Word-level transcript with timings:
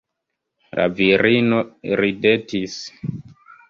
La 0.79 0.87
virino 1.01 1.61
ridetis. 2.03 2.83